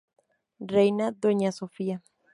[0.73, 2.01] Reina Doña Sofia.